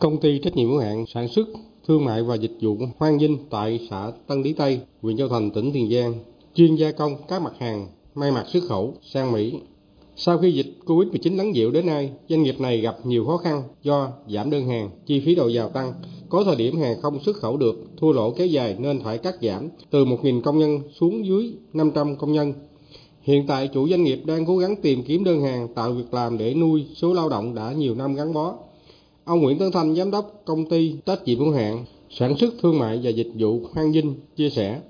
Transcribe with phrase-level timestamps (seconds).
[0.00, 1.48] Công ty trách nhiệm hữu hạn sản xuất
[1.88, 5.50] thương mại và dịch vụ Hoan Vinh tại xã Tân Lý Tây, huyện Châu Thành,
[5.50, 6.14] tỉnh Tiền Giang,
[6.54, 9.54] chuyên gia công các mặt hàng may mặc xuất khẩu sang Mỹ.
[10.16, 13.62] Sau khi dịch Covid-19 lắng dịu đến nay, doanh nghiệp này gặp nhiều khó khăn
[13.82, 15.92] do giảm đơn hàng, chi phí đầu vào tăng.
[16.28, 19.34] Có thời điểm hàng không xuất khẩu được, thua lỗ kéo dài nên phải cắt
[19.42, 22.52] giảm từ 1.000 công nhân xuống dưới 500 công nhân.
[23.22, 26.38] Hiện tại chủ doanh nghiệp đang cố gắng tìm kiếm đơn hàng tạo việc làm
[26.38, 28.54] để nuôi số lao động đã nhiều năm gắn bó.
[29.26, 32.78] Ông Nguyễn Tấn Thanh, giám đốc công ty trách nhiệm hữu hạn sản xuất thương
[32.78, 34.80] mại và dịch vụ Hoang Vinh chia sẻ.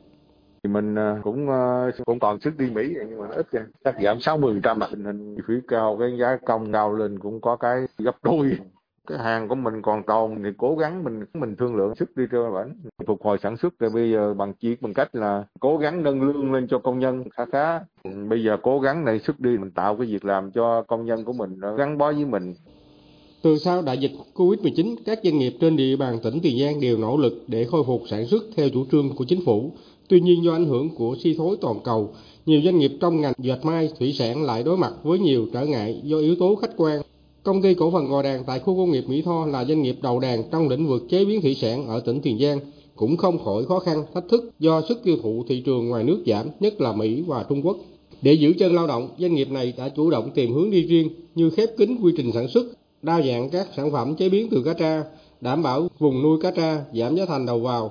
[0.62, 3.62] Thì mình à, cũng à, cũng còn sức đi Mỹ nhưng mà nó ít vậy
[3.84, 5.36] chắc giảm 60 phần trăm tình hình.
[5.48, 8.58] Phí cao cái giá công cao lên cũng có cái gấp đôi.
[9.06, 12.24] Cái hàng của mình còn tồn thì cố gắng mình mình thương lượng sức đi
[12.32, 12.74] cho bản
[13.06, 16.22] phục hồi sản xuất rồi bây giờ bằng chi bằng cách là cố gắng nâng
[16.22, 17.80] lương lên cho công nhân khá khá.
[18.28, 21.24] Bây giờ cố gắng này sức đi mình tạo cái việc làm cho công nhân
[21.24, 22.54] của mình gắn bó với mình
[23.46, 26.98] từ sau đại dịch Covid-19, các doanh nghiệp trên địa bàn tỉnh Tiền Giang đều
[26.98, 29.72] nỗ lực để khôi phục sản xuất theo chủ trương của chính phủ.
[30.08, 32.10] Tuy nhiên do ảnh hưởng của suy thoái toàn cầu,
[32.46, 35.66] nhiều doanh nghiệp trong ngành dệt may, thủy sản lại đối mặt với nhiều trở
[35.66, 37.00] ngại do yếu tố khách quan.
[37.42, 39.96] Công ty cổ phần Gò Đàn tại khu công nghiệp Mỹ Tho là doanh nghiệp
[40.02, 42.60] đầu đàn trong lĩnh vực chế biến thủy sản ở tỉnh Tiền Giang,
[42.96, 46.22] cũng không khỏi khó khăn, thách thức do sức tiêu thụ thị trường ngoài nước
[46.26, 47.76] giảm, nhất là Mỹ và Trung Quốc.
[48.22, 51.08] Để giữ chân lao động, doanh nghiệp này đã chủ động tìm hướng đi riêng
[51.34, 52.66] như khép kín quy trình sản xuất,
[53.06, 55.04] đa dạng các sản phẩm chế biến từ cá tra,
[55.40, 57.90] đảm bảo vùng nuôi cá tra giảm giá thành đầu vào.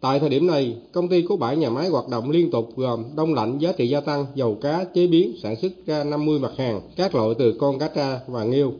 [0.00, 3.04] Tại thời điểm này, công ty có 7 nhà máy hoạt động liên tục gồm
[3.16, 6.52] đông lạnh giá trị gia tăng, dầu cá chế biến sản xuất ra 50 mặt
[6.56, 8.72] hàng, các loại từ con cá tra và nghêu.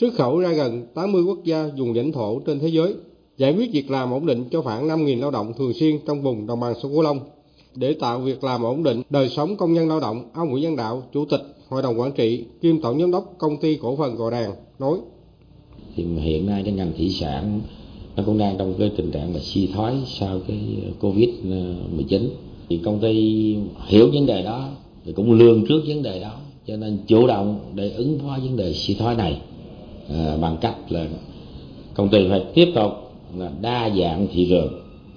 [0.00, 2.94] Xuất khẩu ra gần 80 quốc gia dùng lãnh thổ trên thế giới,
[3.36, 6.46] giải quyết việc làm ổn định cho khoảng 5.000 lao động thường xuyên trong vùng
[6.46, 7.20] đồng bằng sông Cửu Long.
[7.74, 10.76] Để tạo việc làm ổn định đời sống công nhân lao động, ông Nguyễn Văn
[10.76, 14.16] Đạo, Chủ tịch Hội đồng Quản trị, kiêm Tổng Giám đốc Công ty Cổ phần
[14.16, 14.98] Gò Đàn, nói
[15.96, 17.60] thì hiện nay cái ngành thủy sản
[18.16, 20.58] nó cũng đang trong cái tình trạng mà suy thoái sau cái
[21.00, 21.28] covid
[21.96, 22.30] 19
[22.68, 24.68] thì công ty hiểu vấn đề đó
[25.04, 26.32] thì cũng lường trước vấn đề đó
[26.66, 29.40] cho nên chủ động để ứng phó vấn đề suy thoái này
[30.08, 31.06] à, bằng cách là
[31.94, 32.92] công ty phải tiếp tục
[33.36, 34.72] là đa dạng thị trường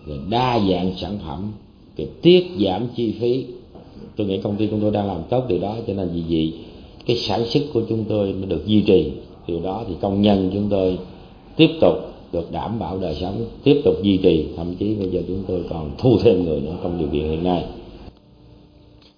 [0.06, 1.52] rồi đa dạng sản phẩm
[1.98, 3.46] cái tiết giảm chi phí.
[4.16, 6.54] Tôi nghĩ công ty chúng tôi đang làm tốt điều đó cho nên vì vậy
[7.06, 9.12] cái sản xuất của chúng tôi nó được duy trì
[9.48, 10.98] điều đó thì công nhân chúng tôi
[11.56, 11.94] tiếp tục
[12.32, 15.64] được đảm bảo đời sống tiếp tục duy trì thậm chí bây giờ chúng tôi
[15.70, 17.66] còn thu thêm người nữa trong điều kiện hiện nay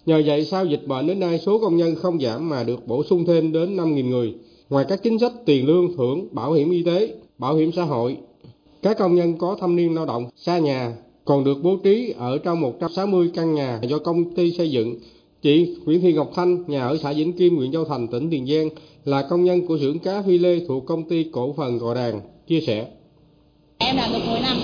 [0.06, 3.04] Nhờ vậy sau dịch bệnh đến nay số công nhân không giảm mà được bổ
[3.04, 4.34] sung thêm đến 5.000 người.
[4.70, 8.18] Ngoài các chính sách tiền lương, thưởng, bảo hiểm y tế, bảo hiểm xã hội,
[8.82, 10.94] các công nhân có thâm niên lao động xa nhà
[11.26, 14.96] còn được bố trí ở trong 160 căn nhà do công ty xây dựng.
[15.42, 18.48] Chị Nguyễn Thị Ngọc Thanh, nhà ở xã Vĩnh Kim, huyện Châu Thành, tỉnh Tiền
[18.48, 18.70] Giang,
[19.06, 22.22] là công nhân của xưởng cá Phi Lê thuộc công ty cổ phần Gò Đàn,
[22.48, 22.86] chia sẻ.
[23.78, 24.58] Em làm được 10 năm,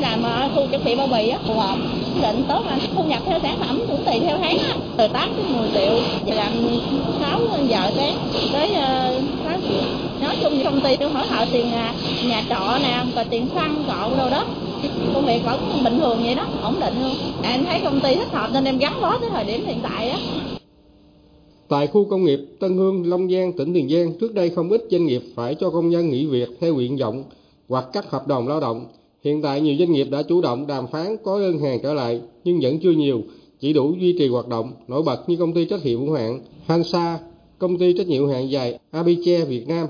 [0.00, 1.78] làm ở khu chuẩn thị bao bì á, phù hợp,
[2.22, 5.30] định tốt anh, thu nhập theo sản phẩm cũng tùy theo tháng á, từ 8
[5.36, 6.52] đến 10 triệu, thì làm
[7.20, 8.16] 6 giờ sáng
[8.52, 9.82] tới uh, 6 triệu.
[10.20, 11.94] Nói chung công ty tôi hỗ trợ tiền nhà,
[12.28, 14.44] nhà trọ nè, và tiền xăng gạo đâu đó,
[15.14, 17.12] công việc vẫn bình thường vậy đó, ổn định luôn.
[17.42, 19.78] À, em thấy công ty thích hợp nên em gắn bó tới thời điểm hiện
[19.82, 20.18] tại á.
[21.68, 24.84] Tại khu công nghiệp Tân Hương, Long Giang, tỉnh Tiền Giang, trước đây không ít
[24.90, 27.24] doanh nghiệp phải cho công nhân nghỉ việc theo nguyện vọng
[27.68, 28.86] hoặc cắt hợp đồng lao động.
[29.24, 32.20] Hiện tại nhiều doanh nghiệp đã chủ động đàm phán có đơn hàng trở lại
[32.44, 33.22] nhưng vẫn chưa nhiều,
[33.60, 34.72] chỉ đủ duy trì hoạt động.
[34.88, 37.18] Nổi bật như công ty trách nhiệm hữu hạn Hansa,
[37.58, 39.86] công ty trách nhiệm hữu hạn dài Abiche Việt Nam.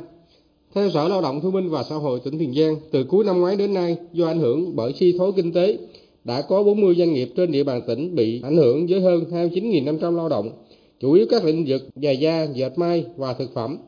[0.74, 3.40] Theo Sở Lao động Thương binh và Xã hội tỉnh Tiền Giang, từ cuối năm
[3.40, 5.78] ngoái đến nay, do ảnh hưởng bởi suy thoái kinh tế,
[6.24, 10.16] đã có 40 doanh nghiệp trên địa bàn tỉnh bị ảnh hưởng với hơn 29.500
[10.16, 10.50] lao động
[11.00, 13.78] chủ yếu các lĩnh vực giày da, dệt may và thực phẩm.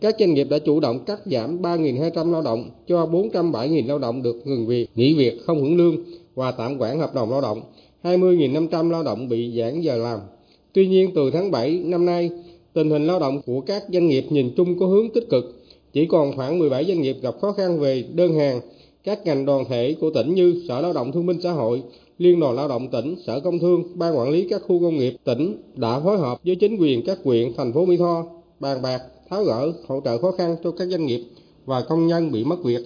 [0.00, 4.22] Các doanh nghiệp đã chủ động cắt giảm 3.200 lao động cho 407.000 lao động
[4.22, 5.96] được ngừng việc, nghỉ việc không hưởng lương
[6.34, 7.60] và tạm quản hợp đồng lao động.
[8.02, 10.20] 20.500 lao động bị giãn giờ làm.
[10.72, 12.30] Tuy nhiên, từ tháng 7 năm nay,
[12.72, 15.57] tình hình lao động của các doanh nghiệp nhìn chung có hướng tích cực.
[15.92, 18.60] Chỉ còn khoảng 17 doanh nghiệp gặp khó khăn về đơn hàng.
[19.04, 21.82] Các ngành đoàn thể của tỉnh như Sở Lao động Thương binh Xã hội,
[22.18, 25.16] Liên đoàn Lao động tỉnh, Sở Công Thương, Ban quản lý các khu công nghiệp
[25.24, 28.24] tỉnh đã phối hợp với chính quyền các huyện, thành phố Mỹ Tho
[28.60, 31.24] bàn bạc tháo gỡ hỗ trợ khó khăn cho các doanh nghiệp
[31.66, 32.80] và công nhân bị mất việc.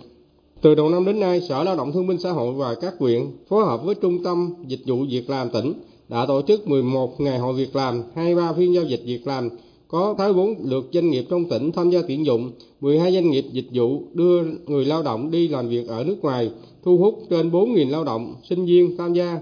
[0.60, 3.26] Từ đầu năm đến nay, Sở Lao động Thương binh Xã hội và các huyện
[3.48, 5.72] phối hợp với Trung tâm Dịch vụ Việc làm tỉnh
[6.08, 9.48] đã tổ chức 11 ngày hội việc làm, 23 phiên giao dịch việc làm,
[9.92, 12.50] có 64 lượt doanh nghiệp trong tỉnh tham gia tuyển dụng,
[12.80, 16.50] 12 doanh nghiệp dịch vụ đưa người lao động đi làm việc ở nước ngoài,
[16.84, 19.40] thu hút trên 4.000 lao động, sinh viên tham gia,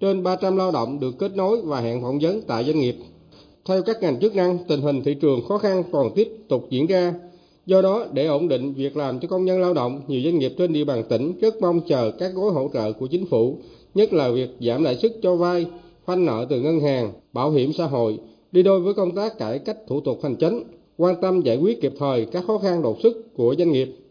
[0.00, 2.96] trên 300 lao động được kết nối và hẹn phỏng vấn tại doanh nghiệp.
[3.64, 6.86] Theo các ngành chức năng, tình hình thị trường khó khăn còn tiếp tục diễn
[6.86, 7.14] ra.
[7.66, 10.52] Do đó, để ổn định việc làm cho công nhân lao động, nhiều doanh nghiệp
[10.58, 13.58] trên địa bàn tỉnh rất mong chờ các gói hỗ trợ của chính phủ,
[13.94, 15.66] nhất là việc giảm lãi suất cho vay,
[16.04, 18.18] khoanh nợ từ ngân hàng, bảo hiểm xã hội,
[18.52, 20.62] đi đôi với công tác cải cách thủ tục hành chính,
[20.96, 23.96] quan tâm giải quyết kịp thời các khó khăn đột xuất của doanh nghiệp.